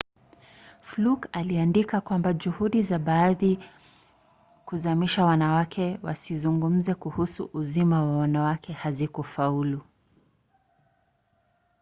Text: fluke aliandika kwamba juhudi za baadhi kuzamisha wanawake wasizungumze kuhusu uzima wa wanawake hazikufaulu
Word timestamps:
fluke 0.81 1.29
aliandika 1.31 2.01
kwamba 2.01 2.33
juhudi 2.33 2.83
za 2.83 2.99
baadhi 2.99 3.59
kuzamisha 4.65 5.25
wanawake 5.25 5.99
wasizungumze 6.01 6.93
kuhusu 6.93 7.49
uzima 7.53 8.05
wa 8.05 8.17
wanawake 8.17 8.73
hazikufaulu 8.73 9.81